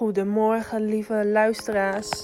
[0.00, 2.22] Goedemorgen, lieve luisteraars.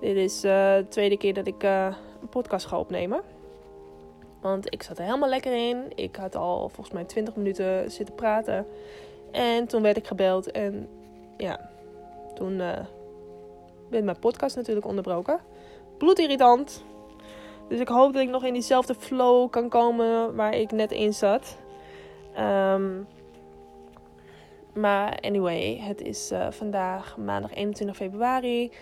[0.00, 3.22] Dit is uh, de tweede keer dat ik uh, een podcast ga opnemen.
[4.40, 5.92] Want ik zat er helemaal lekker in.
[5.94, 8.66] Ik had al volgens mij 20 minuten zitten praten.
[9.30, 10.50] En toen werd ik gebeld.
[10.50, 10.88] En
[11.36, 11.70] ja,
[12.34, 12.78] toen uh,
[13.90, 15.38] werd mijn podcast natuurlijk onderbroken.
[15.98, 16.84] Bloedirritant.
[17.68, 21.14] Dus ik hoop dat ik nog in diezelfde flow kan komen waar ik net in
[21.14, 21.56] zat.
[22.38, 23.06] Um,
[24.74, 28.72] maar anyway, het is uh, vandaag maandag 21 februari.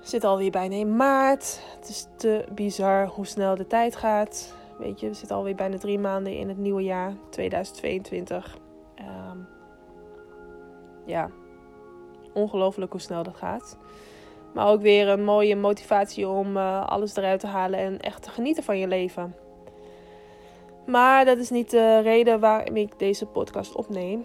[0.00, 1.60] Zitten alweer bijna in maart.
[1.78, 4.54] Het is te bizar hoe snel de tijd gaat.
[4.78, 8.58] Weet je, we zitten alweer bijna drie maanden in het nieuwe jaar 2022.
[8.98, 9.48] Um,
[11.06, 11.30] ja,
[12.32, 13.78] ongelooflijk hoe snel dat gaat.
[14.54, 18.30] Maar ook weer een mooie motivatie om uh, alles eruit te halen en echt te
[18.30, 19.34] genieten van je leven.
[20.86, 24.24] Maar dat is niet de reden waarom ik deze podcast opneem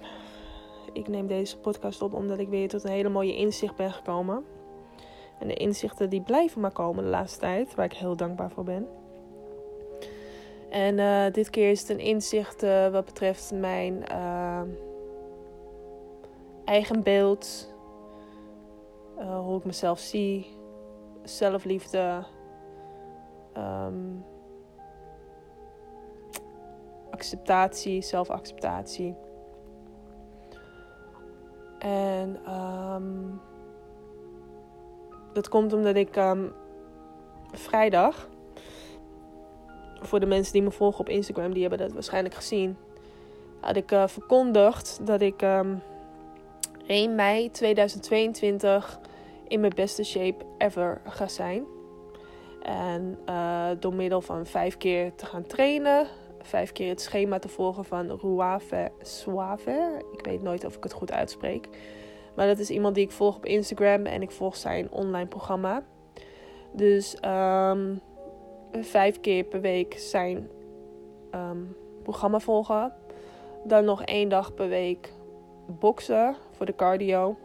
[0.94, 4.44] ik neem deze podcast op omdat ik weer tot een hele mooie inzicht ben gekomen.
[5.40, 8.64] En de inzichten die blijven maar komen de laatste tijd, waar ik heel dankbaar voor
[8.64, 8.88] ben.
[10.70, 14.62] En uh, dit keer is het een inzicht uh, wat betreft mijn uh,
[16.66, 17.74] eigen beeld,
[19.18, 20.58] hoe ik mezelf zie,
[21.24, 22.24] zelfliefde,
[23.58, 24.26] um,
[27.10, 29.16] acceptatie, zelfacceptatie.
[31.82, 33.42] En um,
[35.34, 36.54] dat komt omdat ik um,
[37.52, 38.30] vrijdag,
[40.02, 42.78] voor de mensen die me volgen op Instagram, die hebben dat waarschijnlijk gezien,
[43.60, 45.82] had ik uh, verkondigd dat ik um,
[46.88, 49.00] 1 mei 2022
[49.48, 51.64] in mijn beste shape ever ga zijn.
[52.62, 56.08] En uh, door middel van vijf keer te gaan trainen,
[56.44, 60.06] vijf keer het schema te volgen van Ruave Suave.
[60.12, 61.68] Ik weet nooit of ik het goed uitspreek.
[62.36, 65.84] Maar dat is iemand die ik volg op Instagram en ik volg zijn online programma.
[66.74, 68.02] Dus um,
[68.72, 70.50] vijf keer per week zijn
[71.36, 72.94] um, programma volgen.
[73.64, 75.14] Dan nog één dag per week
[75.68, 77.38] boksen voor de cardio.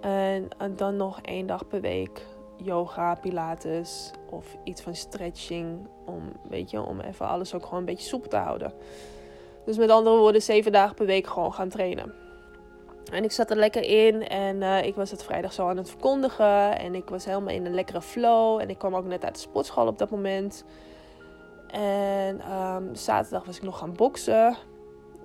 [0.00, 2.26] En dan nog één dag per week
[2.64, 5.88] yoga, pilates of iets van stretching.
[6.06, 8.72] Om, weet je, om even alles ook gewoon een beetje soepel te houden.
[9.64, 12.12] Dus met andere woorden, zeven dagen per week gewoon gaan trainen.
[13.12, 15.88] En ik zat er lekker in en uh, ik was het vrijdag zo aan het
[15.88, 16.78] verkondigen.
[16.78, 18.60] En ik was helemaal in een lekkere flow.
[18.60, 20.64] En ik kwam ook net uit de sportschool op dat moment.
[21.66, 24.56] En um, zaterdag was ik nog gaan boksen.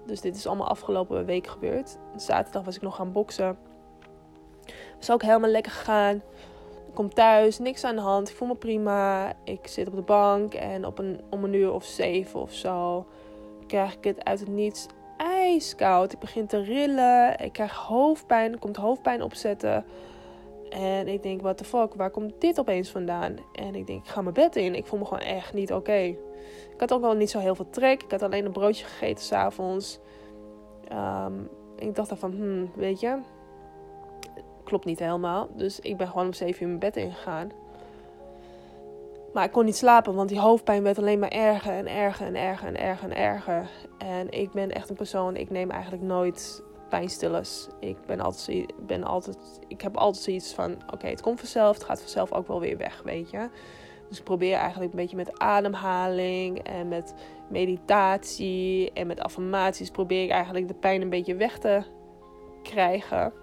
[0.05, 1.97] Dus dit is allemaal afgelopen week gebeurd.
[2.15, 3.57] Zaterdag was ik nog gaan boksen.
[4.97, 6.21] Was ook helemaal lekker gegaan
[6.95, 8.29] kom thuis, niks aan de hand.
[8.29, 9.33] Ik voel me prima.
[9.43, 13.05] Ik zit op de bank en op een, om een uur of zeven of zo
[13.67, 16.13] krijg ik het uit het niets ijskoud.
[16.13, 17.39] Ik begin te rillen.
[17.39, 18.59] Ik krijg hoofdpijn.
[18.59, 19.85] Komt hoofdpijn opzetten.
[20.69, 23.35] En ik denk, what the fuck, waar komt dit opeens vandaan?
[23.53, 24.75] En ik denk, ik ga mijn bed in.
[24.75, 26.15] Ik voel me gewoon echt niet oké.
[26.73, 28.03] Ik had ook wel niet zo heel veel trek.
[28.03, 29.99] Ik had alleen een broodje gegeten s'avonds.
[30.91, 33.17] Um, ik dacht dan van, hmm, weet je,
[34.65, 35.49] klopt niet helemaal.
[35.55, 37.51] Dus ik ben gewoon om 7 uur mijn bed ingegaan.
[39.33, 42.35] Maar ik kon niet slapen, want die hoofdpijn werd alleen maar erger en erger en
[42.35, 43.69] erger en erger en erger.
[43.97, 47.67] En ik ben echt een persoon, ik neem eigenlijk nooit pijnstillers.
[47.79, 49.37] Ik ben altijd, ben altijd,
[49.67, 52.77] ik heb altijd zoiets van, oké, het komt vanzelf, het gaat vanzelf ook wel weer
[52.77, 53.49] weg, weet je.
[54.09, 57.13] Dus ik probeer eigenlijk een beetje met ademhaling en met
[57.49, 61.83] meditatie en met affirmaties probeer ik eigenlijk de pijn een beetje weg te
[62.63, 63.33] krijgen.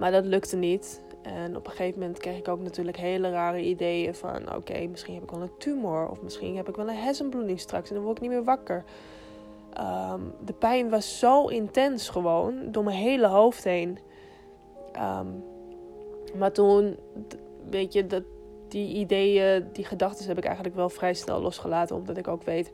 [0.00, 1.00] Maar dat lukte niet.
[1.22, 4.54] En op een gegeven moment kreeg ik ook natuurlijk hele rare ideeën van...
[4.56, 7.88] oké, misschien heb ik wel een tumor of misschien heb ik wel een hersenbloeding straks...
[7.88, 8.84] en dan word ik niet meer wakker.
[9.80, 13.98] Um, de pijn was zo intens gewoon, door mijn hele hoofd heen.
[14.96, 15.44] Um,
[16.38, 16.96] maar toen,
[17.70, 18.22] weet je, dat,
[18.68, 21.96] die ideeën, die gedachten heb ik eigenlijk wel vrij snel losgelaten.
[21.96, 22.72] Omdat ik ook weet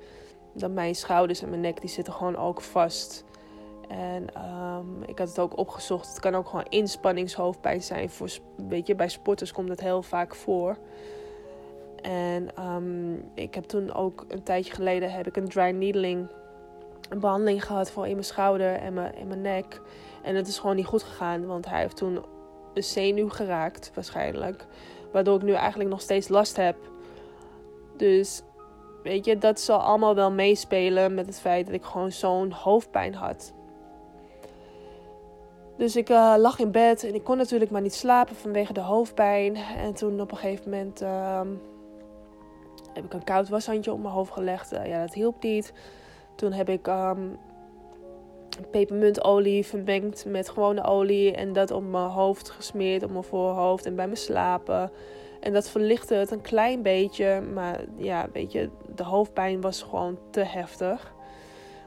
[0.52, 3.24] dat mijn schouders en mijn nek, die zitten gewoon ook vast...
[3.88, 6.08] En um, ik had het ook opgezocht.
[6.08, 8.10] Het kan ook gewoon inspanningshoofdpijn zijn.
[8.10, 8.28] Voor,
[8.96, 10.76] bij sporters komt dat heel vaak voor.
[12.02, 16.28] En um, ik heb toen ook een tijdje geleden heb ik een dry needling
[17.08, 19.80] behandeling gehad voor in mijn schouder en mijn, in mijn nek.
[20.22, 22.24] En het is gewoon niet goed gegaan, want hij heeft toen
[22.74, 24.66] een zenuw geraakt, waarschijnlijk.
[25.12, 26.76] Waardoor ik nu eigenlijk nog steeds last heb.
[27.96, 28.42] Dus
[29.02, 33.14] weet je, dat zal allemaal wel meespelen met het feit dat ik gewoon zo'n hoofdpijn
[33.14, 33.54] had.
[35.76, 38.80] Dus ik uh, lag in bed en ik kon natuurlijk maar niet slapen vanwege de
[38.80, 39.56] hoofdpijn.
[39.56, 41.40] En toen op een gegeven moment uh,
[42.92, 44.72] heb ik een koud washandje op mijn hoofd gelegd.
[44.72, 45.72] Uh, ja, dat hielp niet.
[46.36, 47.38] Toen heb ik um,
[48.70, 51.32] pepermuntolie vermengd met gewone olie.
[51.32, 54.90] En dat op mijn hoofd gesmeerd, op mijn voorhoofd en bij mijn slapen.
[55.40, 57.40] En dat verlichtte het een klein beetje.
[57.54, 61.14] Maar ja, weet je, de hoofdpijn was gewoon te heftig.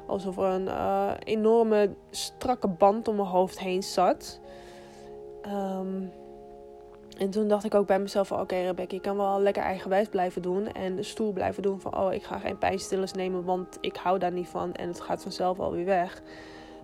[0.10, 4.40] Alsof er een uh, enorme strakke band om mijn hoofd heen zat.
[5.46, 6.12] Um,
[7.18, 8.32] en toen dacht ik ook bij mezelf.
[8.32, 10.72] Oké Rebecca, je kan wel lekker eigenwijs blijven doen.
[10.72, 11.98] En stoel blijven doen van...
[11.98, 14.74] Oh, ik ga geen pijnstillers nemen, want ik hou daar niet van.
[14.74, 16.22] En het gaat vanzelf alweer weg.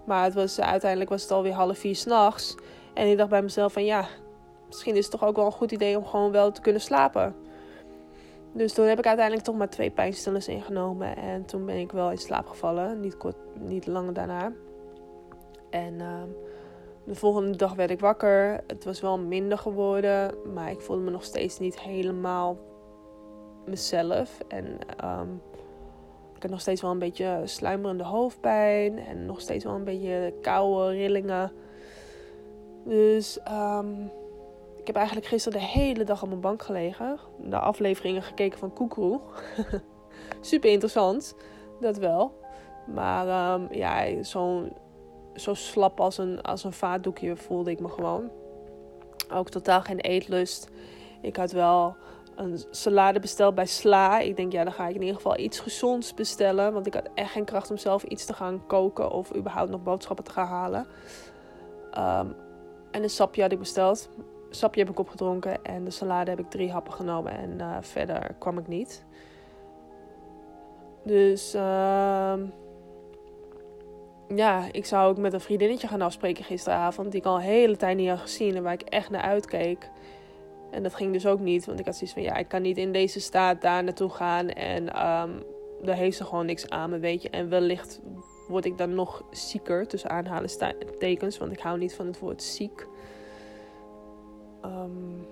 [0.05, 2.55] Maar het was, uiteindelijk was het alweer half vier s'nachts.
[2.93, 3.85] En ik dacht bij mezelf van...
[3.85, 4.07] Ja,
[4.67, 7.35] misschien is het toch ook wel een goed idee om gewoon wel te kunnen slapen.
[8.55, 11.17] Dus toen heb ik uiteindelijk toch maar twee pijnstillers ingenomen.
[11.17, 12.99] En toen ben ik wel in slaap gevallen.
[12.99, 14.51] Niet, kort, niet lang daarna.
[15.69, 15.93] En...
[15.93, 16.23] Uh,
[17.05, 18.63] de volgende dag werd ik wakker.
[18.67, 22.57] Het was wel minder geworden, maar ik voelde me nog steeds niet helemaal
[23.65, 24.39] mezelf.
[24.47, 24.65] En
[25.03, 25.41] um,
[26.35, 30.33] ik had nog steeds wel een beetje sluimerende hoofdpijn en nog steeds wel een beetje
[30.41, 31.51] koude rillingen.
[32.83, 34.11] Dus um,
[34.85, 37.19] ik heb eigenlijk gisteren de hele dag op mijn bank gelegen.
[37.39, 39.19] De afleveringen gekeken van Koekeroe.
[40.41, 41.35] Super interessant,
[41.79, 42.39] dat wel.
[42.93, 44.73] Maar um, ja, zo'n
[45.35, 48.31] zo slap als een, als een vaatdoekje voelde ik me gewoon.
[49.33, 50.69] Ook totaal geen eetlust.
[51.21, 51.95] Ik had wel
[52.35, 54.19] een salade besteld bij Sla.
[54.19, 56.73] Ik denk, ja, dan ga ik in ieder geval iets gezonds bestellen.
[56.73, 59.83] Want ik had echt geen kracht om zelf iets te gaan koken of überhaupt nog
[59.83, 60.87] boodschappen te gaan halen.
[61.97, 62.35] Um,
[62.91, 64.09] en een sapje had ik besteld.
[64.55, 67.31] Sapje heb ik opgedronken en de salade heb ik drie happen genomen.
[67.37, 69.05] En uh, verder kwam ik niet.
[71.03, 72.33] Dus uh,
[74.27, 77.11] ja, ik zou ook met een vriendinnetje gaan afspreken gisteravond.
[77.11, 79.89] Die ik al een hele tijd niet had gezien en waar ik echt naar uitkeek.
[80.71, 82.77] En dat ging dus ook niet, want ik had zoiets van ja, ik kan niet
[82.77, 84.49] in deze staat daar naartoe gaan.
[84.49, 85.43] En um,
[85.81, 87.29] daar heeft ze gewoon niks aan me, weet je.
[87.29, 88.01] En wellicht
[88.47, 92.87] word ik dan nog zieker, tussen aanhalingstekens, want ik hou niet van het woord ziek.
[94.65, 95.27] Um,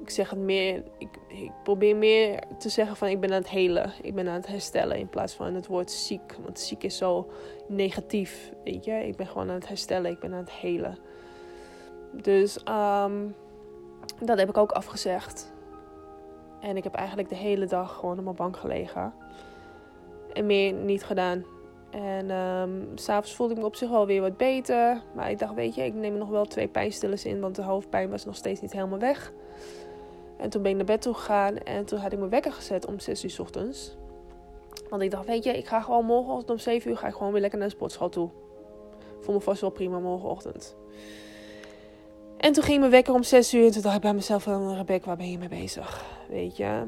[0.00, 3.48] ik zeg het meer, ik, ik, probeer meer te zeggen van ik ben aan het
[3.48, 3.92] helen.
[4.02, 6.36] Ik ben aan het herstellen in plaats van het woord ziek.
[6.44, 7.30] Want ziek is zo
[7.68, 8.92] negatief, weet je.
[8.92, 10.98] Ik ben gewoon aan het herstellen, ik ben aan het helen.
[12.12, 13.34] Dus um,
[14.20, 15.52] dat heb ik ook afgezegd.
[16.60, 19.14] En ik heb eigenlijk de hele dag gewoon op mijn bank gelegen.
[20.32, 21.44] En meer niet gedaan.
[22.02, 25.02] En um, s'avonds voelde ik me op zich wel weer wat beter.
[25.14, 27.40] Maar ik dacht, weet je, ik neem nog wel twee pijnstillers in.
[27.40, 29.32] Want de hoofdpijn was nog steeds niet helemaal weg.
[30.36, 32.86] En toen ben ik naar bed toe gegaan en toen had ik mijn wekker gezet
[32.86, 33.96] om 6 uur s ochtends.
[34.90, 37.32] Want ik dacht, weet je, ik ga gewoon morgenochtend om 7 uur ga ik gewoon
[37.32, 38.30] weer lekker naar de sportschool toe.
[39.20, 40.76] Voel me vast wel prima morgenochtend.
[42.36, 45.06] En toen ging mijn wekker om 6 uur en toen dacht ik bij mezelf Rebecca,
[45.06, 46.04] waar ben je mee bezig?
[46.28, 46.82] Weet je,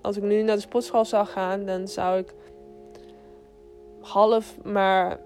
[0.00, 2.34] als ik nu naar de sportschool zou gaan, dan zou ik
[4.00, 5.20] half maar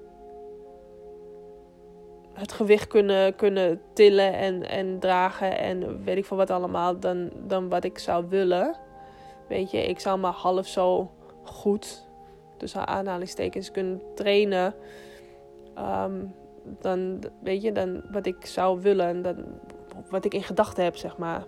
[2.33, 7.31] het gewicht kunnen, kunnen tillen en, en dragen en weet ik veel wat allemaal dan,
[7.47, 8.77] dan wat ik zou willen.
[9.49, 11.11] Weet je, ik zou maar half zo
[11.43, 12.07] goed,
[12.57, 14.75] tussen aanhalingstekens, kunnen trainen.
[15.79, 16.35] Um,
[16.81, 19.45] dan, weet je, dan wat ik zou willen en dan,
[20.11, 21.45] wat ik in gedachten heb, zeg maar.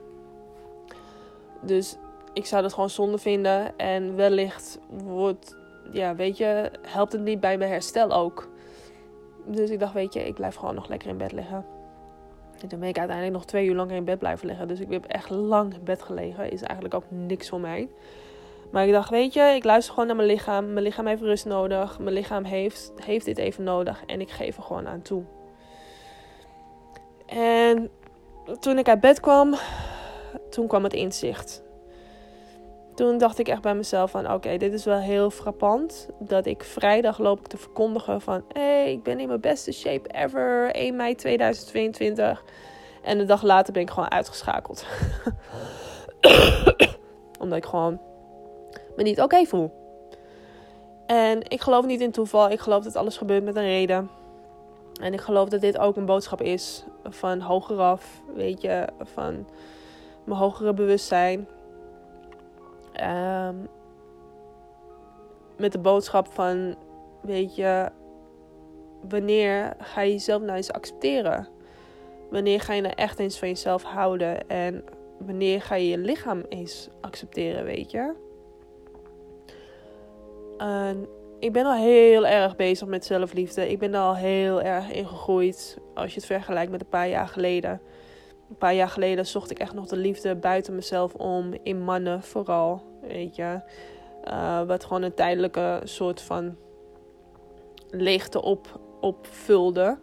[1.61, 1.97] Dus
[2.33, 5.57] ik zou dat gewoon zonde vinden en wellicht wordt,
[5.91, 8.49] ja, weet je, helpt het niet bij mijn herstel ook.
[9.47, 11.67] Dus ik dacht, weet je, ik blijf gewoon nog lekker in bed liggen.
[12.61, 14.69] En toen ben ik uiteindelijk nog twee uur langer in bed blijven liggen.
[14.69, 16.51] Dus ik heb echt lang in bed gelegen.
[16.51, 17.89] Is eigenlijk ook niks voor mij.
[18.71, 20.73] Maar ik dacht, weet je, ik luister gewoon naar mijn lichaam.
[20.73, 21.99] Mijn lichaam heeft rust nodig.
[21.99, 24.03] Mijn lichaam heeft, heeft dit even nodig.
[24.07, 25.23] En ik geef er gewoon aan toe.
[27.27, 27.91] En
[28.61, 29.55] toen ik uit bed kwam,
[30.51, 31.64] toen kwam het inzicht
[32.95, 36.09] toen dacht ik echt bij mezelf van oké, dit is wel heel frappant.
[36.19, 39.73] Dat ik vrijdag loop ik te verkondigen van hé, hey, ik ben in mijn beste
[39.73, 40.71] shape ever.
[40.71, 42.45] 1 mei 2022.
[43.03, 44.87] En de dag later ben ik gewoon uitgeschakeld.
[47.41, 48.01] Omdat ik gewoon
[48.97, 49.73] me niet oké voel.
[51.07, 52.51] En ik geloof niet in toeval.
[52.51, 54.11] Ik geloof dat alles gebeurt met een reden.
[55.01, 58.23] En ik geloof dat dit ook een boodschap is van hogeraf.
[58.35, 59.47] Weet je, van
[60.25, 61.49] mijn hogere bewustzijn.
[63.03, 63.69] Um,
[65.57, 66.77] met de boodschap van,
[67.23, 67.91] weet je,
[69.09, 71.49] wanneer ga je jezelf nou eens accepteren?
[72.31, 74.49] Wanneer ga je nou echt eens van jezelf houden?
[74.49, 74.85] En
[75.19, 78.15] wanneer ga je je lichaam eens accepteren, weet je?
[81.39, 83.71] Ik ben al heel erg bezig met zelfliefde.
[83.71, 85.79] Ik ben er al heel erg in gegroeid.
[85.95, 87.81] Als je het vergelijkt met een paar jaar geleden.
[88.49, 91.55] Een paar jaar geleden zocht ik echt nog de liefde buiten mezelf om.
[91.63, 92.83] In mannen vooral.
[93.01, 93.61] Weet je.
[94.25, 96.57] Uh, wat gewoon een tijdelijke soort van
[97.91, 99.99] leegte op, opvulde.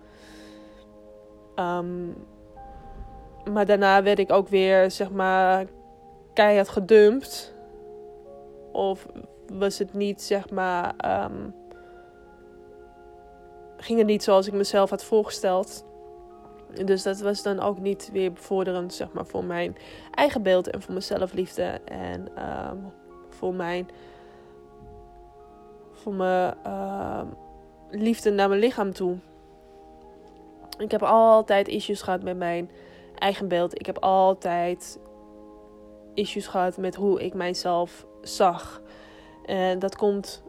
[1.56, 2.16] Um,
[3.52, 5.66] maar daarna werd ik ook weer, zeg maar,
[6.34, 7.54] keihard gedumpt.
[8.72, 9.06] Of
[9.54, 10.94] was het niet, zeg maar,
[11.26, 11.56] um,
[13.78, 15.86] ging het niet zoals ik mezelf had voorgesteld.
[16.86, 19.78] Dus dat was dan ook niet weer bevorderend, zeg maar, voor mijn
[20.12, 21.82] eigen beeld en voor mijn zelfliefde.
[21.86, 22.28] En
[22.72, 22.92] um,
[23.30, 23.90] voor mijn,
[25.92, 27.22] voor mijn uh,
[27.90, 29.18] liefde naar mijn lichaam toe.
[30.78, 32.70] Ik heb altijd issues gehad met mijn
[33.16, 33.80] eigen beeld.
[33.80, 35.00] Ik heb altijd
[36.14, 38.82] issues gehad met hoe ik mijzelf zag.
[39.46, 40.44] En dat komt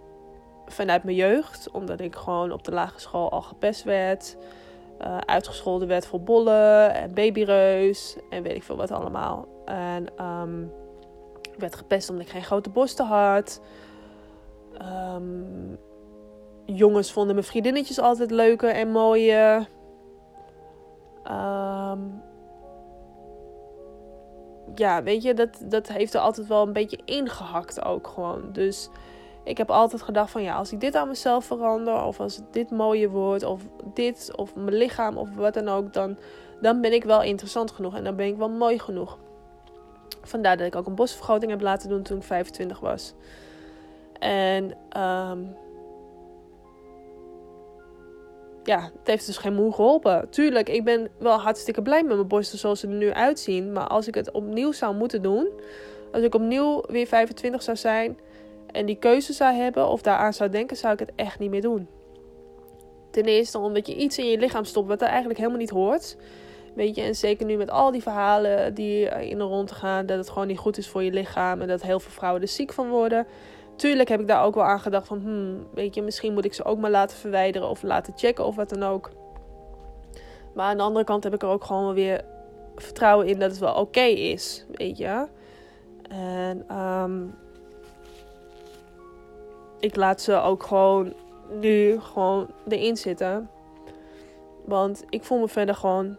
[0.66, 4.36] vanuit mijn jeugd, omdat ik gewoon op de lagere school al gepest werd.
[5.04, 9.48] Uh, uitgescholden werd voor bollen en babyreus en weet ik veel wat allemaal.
[9.64, 10.72] En um,
[11.58, 13.60] werd gepest omdat ik geen grote borsten had.
[15.14, 15.78] Um,
[16.64, 19.68] jongens vonden mijn vriendinnetjes altijd leuker en mooier.
[21.24, 22.22] Um,
[24.74, 28.52] ja, weet je, dat, dat heeft er altijd wel een beetje ingehakt ook gewoon.
[28.52, 28.88] Dus
[29.44, 32.70] ik heb altijd gedacht van ja, als ik dit aan mezelf verander, of als dit
[32.70, 33.60] mooier wordt, of
[33.94, 36.18] dit, of mijn lichaam, of wat dan ook, dan,
[36.60, 39.18] dan ben ik wel interessant genoeg en dan ben ik wel mooi genoeg.
[40.22, 43.14] Vandaar dat ik ook een bosvergroting heb laten doen toen ik 25 was.
[44.18, 44.64] En
[44.96, 45.56] um,
[48.64, 50.30] ja, het heeft dus geen moe geholpen.
[50.30, 53.72] Tuurlijk, ik ben wel hartstikke blij met mijn borsten zoals ze er nu uitzien.
[53.72, 55.48] Maar als ik het opnieuw zou moeten doen,
[56.12, 58.18] als ik opnieuw weer 25 zou zijn
[58.72, 61.60] en die keuze zou hebben of daaraan zou denken, zou ik het echt niet meer
[61.60, 61.88] doen.
[63.10, 66.16] Ten eerste omdat je iets in je lichaam stopt wat er eigenlijk helemaal niet hoort.
[66.74, 70.18] Weet je, en zeker nu met al die verhalen die in de rond gaan, dat
[70.18, 72.72] het gewoon niet goed is voor je lichaam en dat heel veel vrouwen er ziek
[72.72, 73.26] van worden.
[73.76, 76.54] Tuurlijk heb ik daar ook wel aan gedacht van, hmm, weet je, misschien moet ik
[76.54, 79.10] ze ook maar laten verwijderen of laten checken of wat dan ook.
[80.54, 82.24] Maar aan de andere kant heb ik er ook gewoon weer
[82.76, 85.26] vertrouwen in dat het wel oké is, weet je.
[86.08, 87.34] En um,
[89.82, 91.12] ik laat ze ook gewoon
[91.60, 93.50] nu gewoon erin zitten.
[94.64, 96.16] Want ik voel me verder gewoon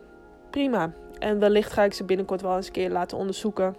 [0.49, 0.91] prima.
[1.19, 3.75] En wellicht ga ik ze binnenkort wel eens een keer laten onderzoeken.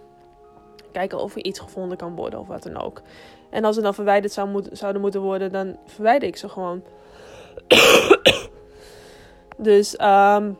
[0.91, 3.01] Kijken of er iets gevonden kan worden of wat dan ook.
[3.49, 6.83] En als ze dan verwijderd zou zouden moeten worden, dan verwijder ik ze gewoon.
[9.57, 10.57] dus um,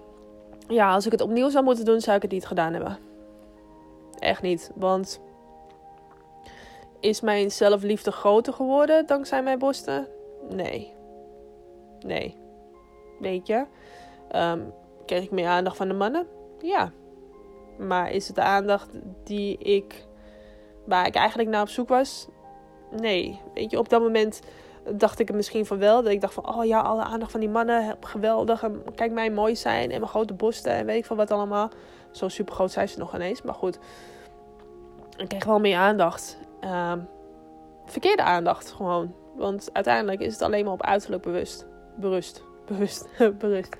[0.67, 2.97] ja, als ik het opnieuw zou moeten doen, zou ik het niet gedaan hebben.
[4.19, 4.71] Echt niet.
[4.75, 5.19] Want
[6.99, 10.07] is mijn zelfliefde groter geworden dankzij mijn borsten?
[10.49, 10.93] Nee.
[11.99, 12.37] Nee.
[13.19, 13.65] Weet je?
[14.35, 14.73] Um,
[15.05, 16.27] kreeg ik meer aandacht van de mannen?
[16.59, 16.91] Ja.
[17.77, 18.89] Maar is het de aandacht
[19.23, 20.05] die ik,
[20.85, 22.27] waar ik eigenlijk naar op zoek was?
[22.91, 23.41] Nee.
[23.53, 24.41] Weet je, op dat moment
[24.93, 26.03] dacht ik het misschien van wel.
[26.03, 28.63] Dat ik dacht van, oh ja, alle aandacht van die mannen, geweldig.
[28.63, 31.69] En kijk mij mooi zijn en mijn grote borsten en weet ik van wat allemaal.
[32.11, 33.79] Zo super groot zijn ze nog ineens, maar goed.
[35.17, 36.37] Ik kreeg wel meer aandacht.
[36.65, 36.93] Uh,
[37.85, 39.13] verkeerde aandacht gewoon.
[39.35, 41.65] Want uiteindelijk is het alleen maar op uiterlijk bewust.
[41.95, 42.43] Berust.
[42.65, 43.07] Bewust.
[43.39, 43.75] Berust.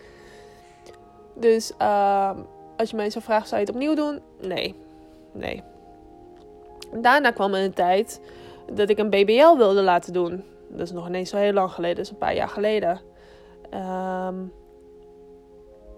[1.36, 2.32] Dus uh,
[2.78, 4.22] als je mij zo vraagt, zou je het opnieuw doen?
[4.42, 4.76] Nee.
[5.32, 5.64] Nee.
[6.94, 8.22] Daarna kwam er een tijd
[8.74, 10.44] dat ik een BBL wilde laten doen.
[10.70, 11.96] Dat is nog ineens zo heel lang geleden.
[11.96, 13.02] Dat is een paar jaar geleden.
[13.74, 14.54] Um,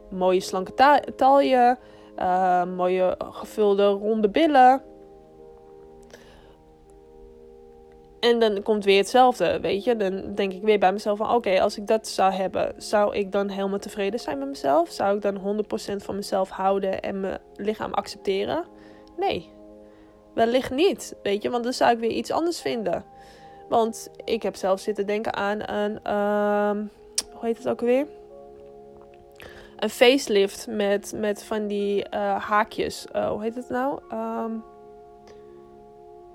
[0.10, 1.78] mooie slanke ta taille.
[2.20, 4.82] Uh, mooie gevulde ronde billen.
[8.20, 9.96] En dan komt weer hetzelfde, weet je.
[9.96, 11.34] Dan denk ik weer bij mezelf van...
[11.34, 12.74] Oké, als ik dat zou hebben...
[12.78, 14.92] Zou ik dan helemaal tevreden zijn met mezelf?
[14.92, 18.66] Zou ik dan 100% van mezelf houden en mijn lichaam accepteren?
[19.18, 19.50] Nee.
[20.34, 21.50] Wellicht niet, weet je.
[21.50, 23.06] Want dan zou ik weer iets anders vinden.
[23.70, 26.00] Want ik heb zelf zitten denken aan een...
[26.08, 26.86] Uh,
[27.32, 28.08] hoe heet het ook alweer?
[29.78, 33.06] Een facelift met, met van die uh, haakjes.
[33.16, 34.02] Uh, hoe heet het nou?
[34.12, 34.64] Um,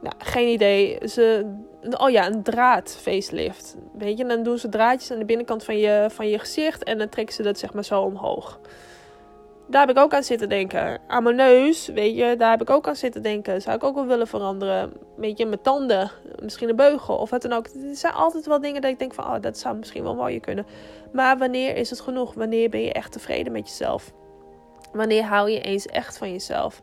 [0.03, 1.09] nou, geen idee.
[1.09, 1.55] Ze,
[1.91, 3.77] oh ja, een draad facelift.
[3.93, 6.99] Weet je, dan doen ze draadjes aan de binnenkant van je, van je gezicht en
[6.99, 8.61] dan trekken ze dat zeg maar zo omhoog.
[9.67, 11.01] Daar heb ik ook aan zitten denken.
[11.07, 13.63] Aan mijn neus, weet je, daar heb ik ook aan zitten denken.
[13.63, 14.93] Zou ik ook wel willen veranderen.
[15.17, 16.11] Weet je, mijn tanden,
[16.43, 17.67] misschien een beugel of wat dan ook.
[17.67, 20.41] Er zijn altijd wel dingen dat ik denk van, oh, dat zou misschien wel mooier
[20.41, 20.67] kunnen.
[21.13, 22.35] Maar wanneer is het genoeg?
[22.35, 24.13] Wanneer ben je echt tevreden met jezelf?
[24.93, 26.83] Wanneer hou je eens echt van jezelf?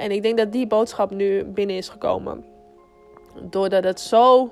[0.00, 2.44] En ik denk dat die boodschap nu binnen is gekomen.
[3.42, 4.50] Doordat het zo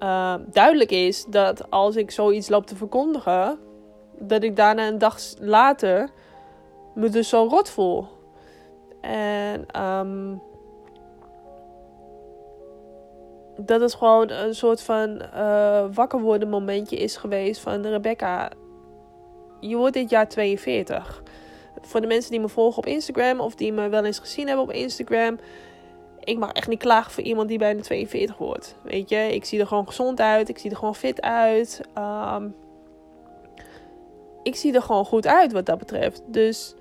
[0.00, 3.58] uh, duidelijk is dat als ik zoiets loop te verkondigen,
[4.18, 6.10] dat ik daarna een dag later
[6.94, 8.06] me dus zo rot voel.
[9.00, 10.42] En um,
[13.56, 18.50] dat het gewoon een soort van uh, wakker worden momentje is geweest van Rebecca.
[19.60, 21.22] Je wordt dit jaar 42.
[21.82, 24.64] Voor de mensen die me volgen op Instagram of die me wel eens gezien hebben
[24.64, 25.38] op Instagram.
[26.24, 28.76] Ik mag echt niet klagen voor iemand die bijna 42 wordt.
[28.82, 30.48] Weet je, ik zie er gewoon gezond uit.
[30.48, 31.80] Ik zie er gewoon fit uit.
[31.98, 32.54] Um,
[34.42, 36.22] ik zie er gewoon goed uit wat dat betreft.
[36.26, 36.74] Dus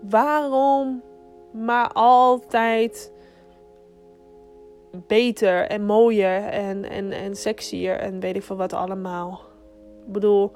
[0.00, 1.02] waarom
[1.52, 3.12] maar altijd
[5.06, 9.40] beter en mooier en, en, en sexier en weet ik veel wat allemaal.
[10.06, 10.52] Ik bedoel,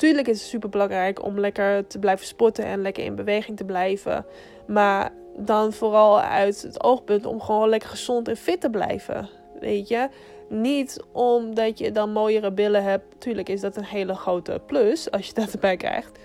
[0.00, 3.64] tuurlijk is het super belangrijk om lekker te blijven sporten en lekker in beweging te
[3.64, 4.26] blijven.
[4.66, 9.28] Maar dan vooral uit het oogpunt om gewoon lekker gezond en fit te blijven.
[9.60, 10.08] Weet je?
[10.48, 13.04] Niet omdat je dan mooiere billen hebt.
[13.18, 16.18] Tuurlijk is dat een hele grote plus als je dat erbij krijgt.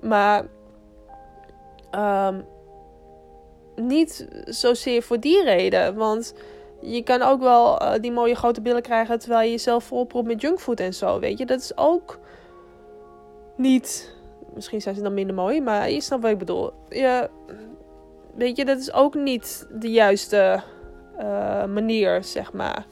[0.00, 0.46] Maar
[1.96, 2.44] um,
[3.76, 5.94] niet zozeer voor die reden.
[5.94, 6.34] Want
[6.80, 10.40] je kan ook wel uh, die mooie grote billen krijgen terwijl je jezelf volpropt met
[10.40, 11.18] junkfood en zo.
[11.18, 12.18] Weet je, dat is ook
[13.62, 14.14] niet.
[14.54, 16.72] Misschien zijn ze dan minder mooi, maar je snapt wat ik bedoel.
[16.88, 17.30] Je,
[18.34, 20.62] weet je, dat is ook niet de juiste
[21.18, 22.86] uh, manier, zeg maar.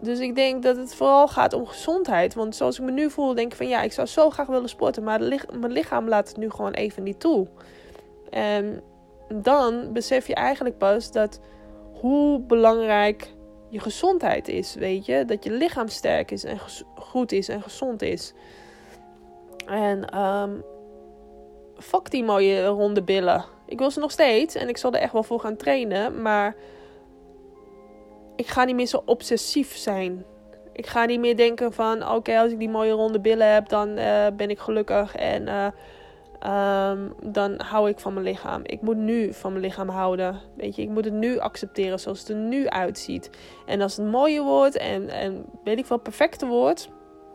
[0.00, 2.34] Dus ik denk dat het vooral gaat om gezondheid.
[2.34, 4.68] Want zoals ik me nu voel, denk ik van ja, ik zou zo graag willen
[4.68, 5.02] sporten.
[5.02, 5.20] Maar
[5.58, 7.46] mijn lichaam laat het nu gewoon even niet toe.
[8.30, 8.82] En
[9.34, 11.40] dan besef je eigenlijk pas dat
[12.00, 13.34] hoe belangrijk
[13.68, 14.74] je gezondheid is.
[14.74, 16.58] Weet je, dat je lichaam sterk is en
[16.94, 18.32] goed is en gezond is.
[19.66, 20.64] En um,
[21.78, 23.44] fuck die mooie ronde billen.
[23.66, 26.22] Ik wil ze nog steeds en ik zal er echt wel voor gaan trainen.
[26.22, 26.56] Maar
[28.36, 30.24] ik ga niet meer zo obsessief zijn.
[30.72, 33.88] Ik ga niet meer denken van oké, als ik die mooie ronde billen heb, dan
[33.88, 35.14] uh, ben ik gelukkig.
[35.14, 35.66] En uh,
[36.90, 38.60] um, dan hou ik van mijn lichaam.
[38.64, 40.40] Ik moet nu van mijn lichaam houden.
[40.56, 43.30] Weet je, ik moet het nu accepteren zoals het er nu uitziet.
[43.66, 46.88] En als het mooier wordt en, en weet ik wel, perfecter wordt,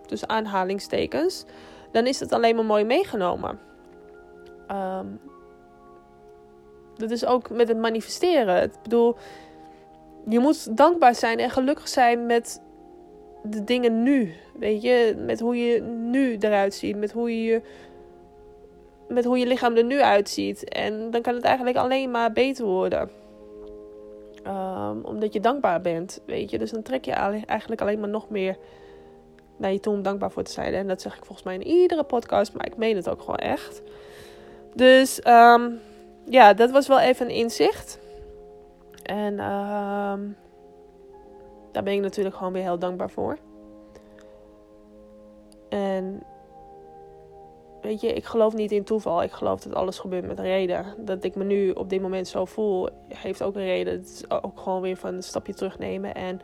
[0.06, 1.46] dus aanhalingstekens,
[1.92, 3.60] dan is het alleen maar mooi meegenomen.
[4.72, 5.20] Um,
[6.96, 8.64] dat is ook met het manifesteren.
[8.64, 9.16] Ik bedoel,
[10.28, 12.62] je moet dankbaar zijn en gelukkig zijn met
[13.44, 14.34] de dingen nu.
[14.60, 17.62] Weet je, met hoe je nu eruit ziet, met hoe je,
[19.08, 20.70] met hoe je lichaam er nu uitziet.
[20.70, 23.10] En dan kan het eigenlijk alleen maar beter worden.
[24.48, 26.58] Um, omdat je dankbaar bent, weet je.
[26.58, 27.12] Dus dan trek je
[27.46, 28.58] eigenlijk alleen maar nog meer
[29.62, 30.74] naar je toe om dankbaar voor te zijn.
[30.74, 33.36] En dat zeg ik volgens mij in iedere podcast, maar ik meen het ook gewoon
[33.36, 33.82] echt.
[34.76, 35.80] Dus um,
[36.26, 38.00] ja, dat was wel even een inzicht.
[39.04, 40.14] En uh,
[41.72, 43.38] daar ben ik natuurlijk gewoon weer heel dankbaar voor.
[45.70, 46.24] En
[47.82, 49.24] weet je, ik geloof niet in toeval.
[49.24, 50.86] Ik geloof dat alles gebeurt met reden.
[50.98, 53.94] Dat ik me nu op dit moment zo voel, heeft ook een reden.
[53.94, 56.42] Het is ook gewoon weer van een stapje terugnemen en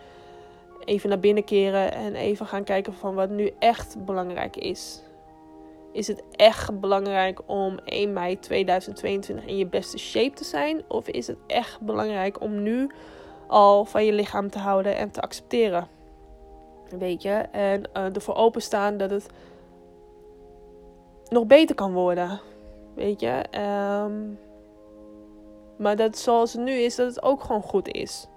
[0.88, 5.02] even naar binnen keren en even gaan kijken van wat nu echt belangrijk is
[5.98, 10.84] is het echt belangrijk om 1 mei 2022 in je beste shape te zijn?
[10.88, 12.90] Of is het echt belangrijk om nu
[13.48, 15.88] al van je lichaam te houden en te accepteren?
[16.90, 17.30] Weet je?
[17.52, 19.28] En uh, ervoor openstaan dat het
[21.30, 22.40] nog beter kan worden.
[22.96, 23.44] Weet je?
[24.04, 24.40] Um,
[25.78, 28.28] maar dat zoals het nu is, dat het ook gewoon goed is.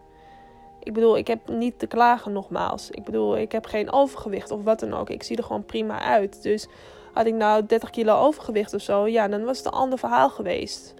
[0.83, 2.91] Ik bedoel, ik heb niet te klagen nogmaals.
[2.91, 5.11] Ik bedoel, ik heb geen overgewicht of wat dan ook.
[5.11, 6.43] Ik zie er gewoon prima uit.
[6.43, 6.69] Dus
[7.13, 10.31] had ik nou 30 kilo overgewicht of zo, ja, dan was het een ander verhaal
[10.31, 10.95] geweest.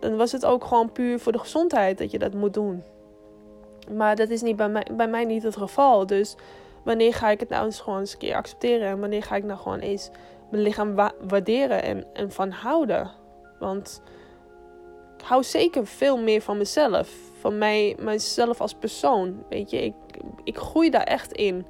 [0.00, 2.82] Dan was het ook gewoon puur voor de gezondheid dat je dat moet doen.
[3.92, 6.06] Maar dat is niet bij mij, bij mij niet het geval.
[6.06, 6.36] Dus
[6.82, 8.88] wanneer ga ik het nou eens gewoon eens een keer accepteren?
[8.88, 10.10] En wanneer ga ik nou gewoon eens
[10.50, 10.94] mijn lichaam
[11.28, 13.10] waarderen en, en van houden?
[13.58, 14.02] Want
[15.18, 17.08] ik hou zeker veel meer van mezelf.
[17.40, 19.42] Van mij, mijzelf als persoon.
[19.48, 19.94] Weet je, ik,
[20.44, 21.66] ik groei daar echt in.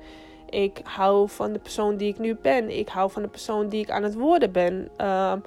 [0.49, 2.79] Ik hou van de persoon die ik nu ben.
[2.79, 4.89] Ik hou van de persoon die ik aan het worden ben.
[4.97, 5.39] Ehm,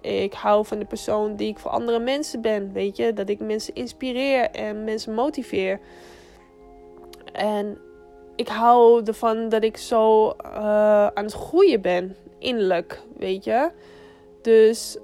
[0.00, 2.72] ik hou van de persoon die ik voor andere mensen ben.
[2.72, 5.80] Weet je, dat ik mensen inspireer en mensen motiveer.
[7.32, 7.78] En
[8.36, 13.70] ik hou ervan dat ik zo uh, aan het groeien ben, innerlijk, weet je.
[14.42, 14.98] Dus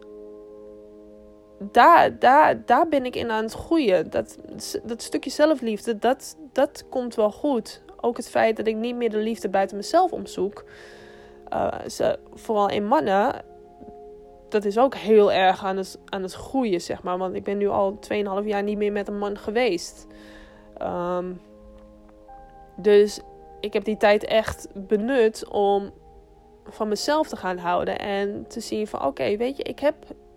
[1.59, 4.11] daar, daar, daar ben ik in aan het groeien.
[4.11, 4.39] Dat,
[4.85, 9.11] dat stukje zelfliefde, dat, dat komt wel goed ook het feit dat ik niet meer
[9.11, 10.65] de liefde buiten mezelf omzoek.
[11.87, 13.45] Ze, vooral in mannen.
[14.49, 17.19] Dat is ook heel erg aan het, aan het groeien, zeg maar.
[17.19, 17.99] Want ik ben nu al
[18.41, 20.07] 2,5 jaar niet meer met een man geweest.
[20.83, 21.41] Um,
[22.77, 23.21] dus
[23.61, 25.91] ik heb die tijd echt benut om
[26.69, 27.99] van mezelf te gaan houden.
[27.99, 29.97] En te zien van oké, weet je, ik heb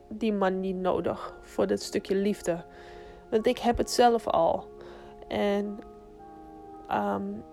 [0.10, 2.64] die man niet nodig voor dat stukje liefde.
[3.30, 4.68] Want ik heb het zelf al.
[5.28, 5.80] En
[6.92, 7.44] um,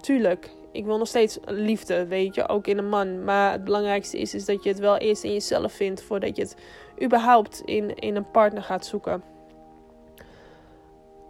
[0.00, 3.24] tuurlijk, ik wil nog steeds liefde, weet je, ook in een man.
[3.24, 6.42] Maar het belangrijkste is, is dat je het wel eerst in jezelf vindt voordat je
[6.42, 6.56] het
[7.02, 9.22] überhaupt in, in een partner gaat zoeken.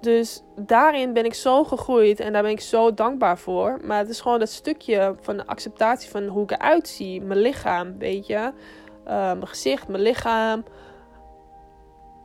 [0.01, 3.79] Dus daarin ben ik zo gegroeid en daar ben ik zo dankbaar voor.
[3.83, 7.41] Maar het is gewoon dat stukje van de acceptatie van hoe ik eruit zie, mijn
[7.41, 8.53] lichaam, weet je.
[9.07, 10.65] Uh, mijn gezicht, mijn lichaam.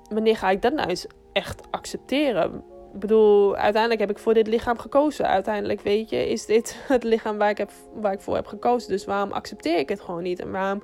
[0.10, 2.64] Wanneer ga ik dat nou eens echt accepteren?
[2.94, 5.28] Ik bedoel, uiteindelijk heb ik voor dit lichaam gekozen.
[5.28, 8.90] Uiteindelijk, weet je, is dit het lichaam waar ik, heb, waar ik voor heb gekozen.
[8.90, 10.40] Dus waarom accepteer ik het gewoon niet?
[10.40, 10.84] En waarom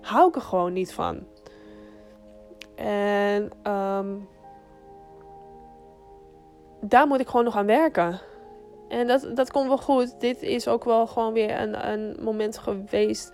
[0.00, 1.26] hou ik er gewoon niet van?
[2.76, 4.28] En um,
[6.80, 8.20] daar moet ik gewoon nog aan werken.
[8.88, 10.20] En dat, dat komt wel goed.
[10.20, 13.32] Dit is ook wel gewoon weer een, een moment geweest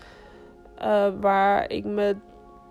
[0.78, 2.16] uh, waar ik me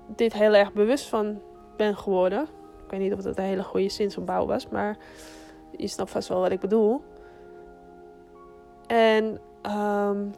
[0.07, 1.41] dit heel erg bewust van
[1.77, 2.41] ben geworden.
[2.83, 4.97] Ik weet niet of dat een hele goede zinsopbouw was, maar
[5.77, 7.01] je snapt vast wel wat ik bedoel.
[8.87, 9.39] En
[9.71, 10.33] um,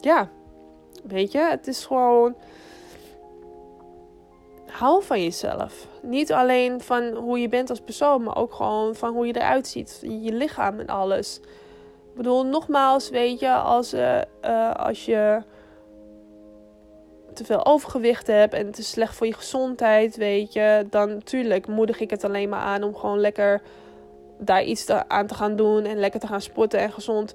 [0.00, 0.28] ja,
[1.04, 2.34] weet je, het is gewoon
[4.66, 5.86] hou van jezelf.
[6.02, 9.66] Niet alleen van hoe je bent als persoon, maar ook gewoon van hoe je eruit
[9.66, 9.98] ziet.
[10.02, 11.40] Je lichaam en alles.
[12.12, 14.20] Ik bedoel, nogmaals, weet je, als, uh,
[14.72, 15.42] als je
[17.34, 21.66] te veel overgewicht hebt en het is slecht voor je gezondheid, weet je, dan natuurlijk
[21.66, 23.62] moedig ik het alleen maar aan om gewoon lekker
[24.38, 27.34] daar iets aan te gaan doen en lekker te gaan sporten en gezond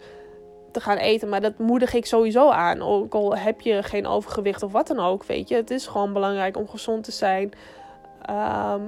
[0.71, 1.29] te gaan eten.
[1.29, 2.81] Maar dat moedig ik sowieso aan.
[2.81, 5.55] Ook al heb je geen overgewicht of wat dan ook, weet je.
[5.55, 7.51] Het is gewoon belangrijk om gezond te zijn.
[8.21, 8.81] Ehm,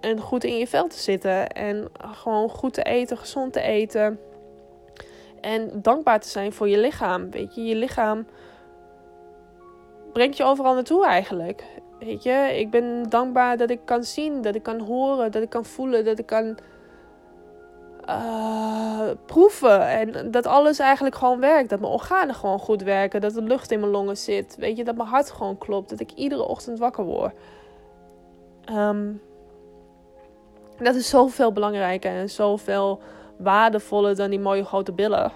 [0.00, 1.48] en goed in je vel te zitten.
[1.48, 4.18] En gewoon goed te eten, gezond te eten.
[5.40, 7.30] En dankbaar te zijn voor je lichaam.
[7.30, 8.26] Weet je, je lichaam
[10.12, 11.64] brengt je overal naartoe eigenlijk.
[11.98, 15.50] Weet je, ik ben dankbaar dat ik kan zien, dat ik kan horen, dat ik
[15.50, 16.58] kan voelen, dat ik kan
[18.08, 19.88] uh, proeven.
[19.88, 21.68] En dat alles eigenlijk gewoon werkt.
[21.68, 23.20] Dat mijn organen gewoon goed werken.
[23.20, 24.56] Dat de lucht in mijn longen zit.
[24.56, 25.90] Weet je, dat mijn hart gewoon klopt.
[25.90, 27.32] Dat ik iedere ochtend wakker word.
[28.72, 29.20] Um,
[30.78, 33.00] dat is zoveel belangrijker en zoveel
[33.38, 35.32] waardevoller dan die mooie grote billen.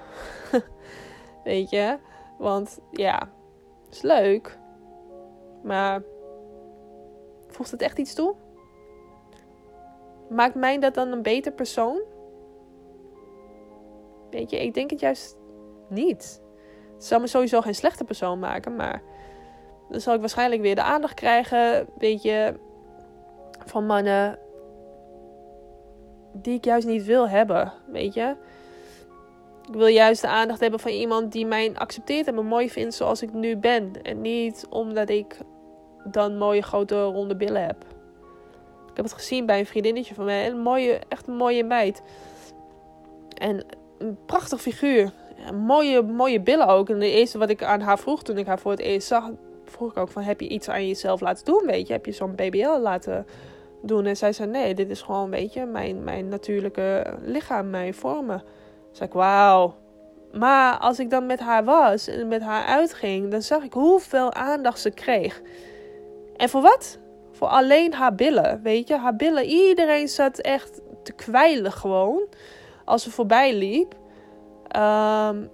[1.45, 1.99] Weet je?
[2.39, 3.29] Want ja,
[3.91, 4.59] is leuk.
[5.63, 6.03] Maar
[7.49, 8.35] voegt het echt iets toe?
[10.29, 12.01] Maakt mij dat dan een beter persoon?
[14.31, 15.37] Weet je, ik denk het juist
[15.89, 16.43] niet.
[16.95, 19.03] Het zal me sowieso geen slechte persoon maken, maar
[19.89, 22.55] dan zal ik waarschijnlijk weer de aandacht krijgen, weet je,
[23.65, 24.39] van mannen
[26.33, 28.35] die ik juist niet wil hebben, weet je.
[29.69, 32.95] Ik wil juist de aandacht hebben van iemand die mij accepteert en me mooi vindt
[32.95, 34.03] zoals ik nu ben.
[34.03, 35.37] En niet omdat ik
[36.05, 37.85] dan mooie grote ronde billen heb.
[38.91, 40.47] Ik heb het gezien bij een vriendinnetje van mij.
[40.47, 42.03] Een mooie, echt een mooie meid.
[43.39, 43.65] En
[43.99, 45.13] een prachtig figuur.
[45.55, 46.89] mooie, mooie billen ook.
[46.89, 49.31] En de eerste wat ik aan haar vroeg toen ik haar voor het eerst zag,
[49.65, 51.93] vroeg ik ook van heb je iets aan jezelf laten doen, weet je?
[51.93, 53.27] Heb je zo'n BBL laten
[53.83, 54.07] doen?
[54.07, 58.43] En zij zei nee, dit is gewoon, weet je, mijn, mijn natuurlijke lichaam, mijn vormen.
[58.93, 59.75] Zei ik, wauw.
[60.33, 64.33] Maar als ik dan met haar was en met haar uitging, dan zag ik hoeveel
[64.33, 65.43] aandacht ze kreeg.
[66.37, 66.99] En voor wat?
[67.33, 68.97] Voor alleen haar billen, weet je?
[68.97, 72.29] Haar billen, iedereen zat echt te kwijlen gewoon
[72.85, 73.95] als ze voorbij liep.
[74.77, 75.51] Um,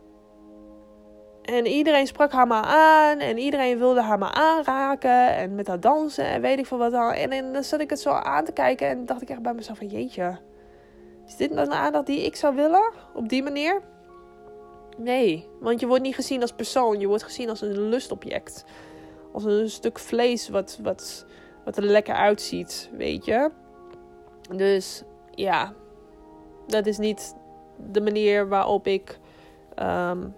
[1.48, 3.18] en iedereen sprak haar maar aan.
[3.18, 5.34] En iedereen wilde haar maar aanraken.
[5.34, 7.12] En met haar dansen en weet ik veel wat dan.
[7.12, 8.88] En, dan zat ik het zo aan te kijken.
[8.88, 10.38] En dacht ik echt bij mezelf van jeetje.
[11.26, 12.92] Is dit nou een aandacht die ik zou willen?
[13.14, 13.82] Op die manier?
[14.96, 17.00] Nee, want je wordt niet gezien als persoon.
[17.00, 18.64] Je wordt gezien als een lustobject.
[19.32, 21.26] Als een stuk vlees wat, wat,
[21.64, 23.50] wat er lekker uitziet, weet je.
[24.56, 25.72] Dus ja,
[26.66, 27.34] dat is niet
[27.90, 29.18] de manier waarop ik
[29.82, 30.34] um,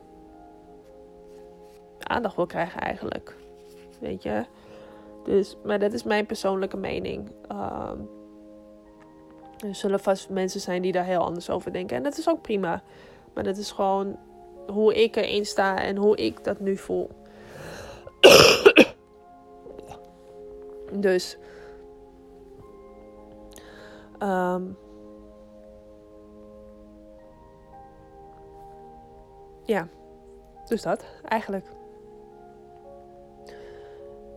[2.11, 3.37] aandacht wil krijgen eigenlijk.
[4.01, 4.45] Weet je?
[5.25, 7.31] Dus, maar dat is mijn persoonlijke mening.
[7.53, 8.09] Um,
[9.59, 11.97] er zullen vast mensen zijn die daar heel anders over denken.
[11.97, 12.83] En dat is ook prima.
[13.35, 14.19] Maar dat is gewoon
[14.67, 17.11] hoe ik erin sta en hoe ik dat nu voel.
[20.93, 21.39] dus.
[24.23, 24.77] Um,
[29.65, 29.89] ja,
[30.69, 31.67] dus dat eigenlijk.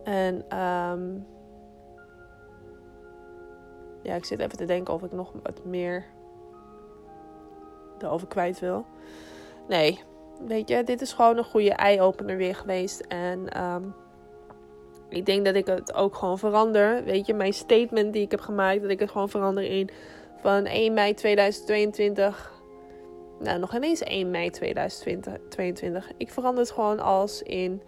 [0.04, 1.26] En um,
[4.02, 6.04] ja, ik zit even te denken of ik nog wat meer
[7.98, 8.86] erover kwijt wil.
[9.68, 10.00] Nee,
[10.46, 13.00] weet je, dit is gewoon een goede eye-opener weer geweest.
[13.00, 13.94] En um,
[15.08, 17.04] ik denk dat ik het ook gewoon verander.
[17.04, 19.88] Weet je, mijn statement die ik heb gemaakt, dat ik het gewoon verander in
[20.40, 22.52] van 1 mei 2022.
[23.38, 26.10] Nou, nog ineens 1 mei 2022.
[26.16, 27.82] Ik verander het gewoon als in.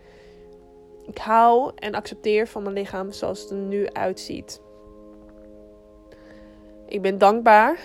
[1.06, 4.60] Ik hou en accepteer van mijn lichaam zoals het er nu uitziet.
[6.86, 7.78] Ik ben dankbaar.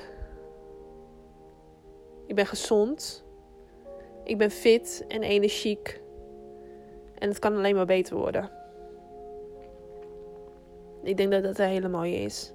[2.26, 3.26] Ik ben gezond.
[4.24, 6.02] Ik ben fit en energiek.
[7.18, 8.50] En het kan alleen maar beter worden.
[11.04, 12.54] Ik denk dat dat een hele mooie is.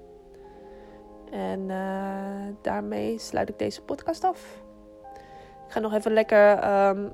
[1.31, 4.62] En uh, daarmee sluit ik deze podcast af.
[5.66, 7.12] Ik ga nog even lekker um,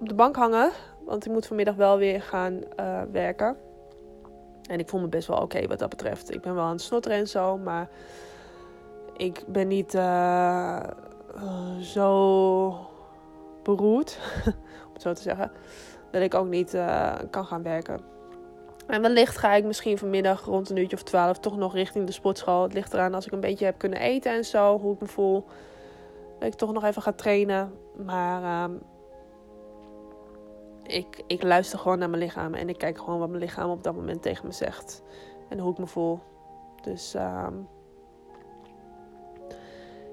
[0.00, 0.70] op de bank hangen.
[1.06, 3.56] Want ik moet vanmiddag wel weer gaan uh, werken.
[4.68, 6.34] En ik voel me best wel oké wat dat betreft.
[6.34, 7.58] Ik ben wel aan het snotteren en zo.
[7.58, 7.88] Maar
[9.16, 10.82] ik ben niet uh,
[11.80, 12.88] zo
[13.62, 14.18] beroerd.
[14.86, 15.50] om het zo te zeggen.
[16.10, 16.76] Dat ik ook niet
[17.30, 18.00] kan gaan werken.
[18.86, 22.12] En wellicht ga ik misschien vanmiddag rond een uurtje of twaalf toch nog richting de
[22.12, 22.62] sportschool.
[22.62, 25.06] Het ligt eraan als ik een beetje heb kunnen eten en zo, hoe ik me
[25.06, 25.44] voel.
[26.38, 27.72] Dat ik toch nog even ga trainen.
[28.04, 28.76] Maar uh,
[30.86, 32.54] ik, ik luister gewoon naar mijn lichaam.
[32.54, 35.02] En ik kijk gewoon wat mijn lichaam op dat moment tegen me zegt.
[35.48, 36.20] En hoe ik me voel.
[36.82, 37.46] Dus uh,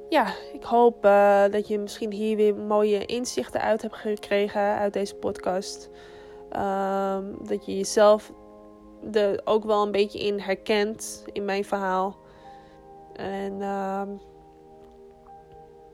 [0.10, 4.94] ja, ik hoop uh, dat je misschien hier weer mooie inzichten uit hebt gekregen uit
[4.94, 5.90] deze podcast.
[6.56, 8.34] Um, dat je jezelf
[9.12, 12.18] er ook wel een beetje in herkent in mijn verhaal.
[13.14, 14.02] En uh,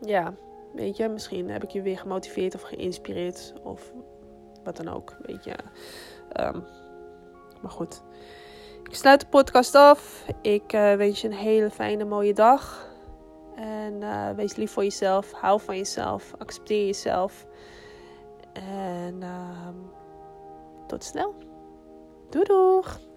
[0.02, 0.34] ja,
[0.74, 3.94] weet je, misschien heb ik je weer gemotiveerd of geïnspireerd of
[4.76, 5.56] dan ook, weet je.
[6.40, 6.64] Um,
[7.62, 8.02] maar goed,
[8.84, 10.26] ik sluit de podcast af.
[10.42, 12.88] Ik uh, wens je een hele fijne, mooie dag.
[13.56, 15.32] En uh, wees lief voor jezelf.
[15.32, 16.34] Hou van jezelf.
[16.38, 17.46] Accepteer jezelf.
[18.54, 19.68] En uh,
[20.88, 21.36] tot snel.
[22.30, 23.09] Doei doeg!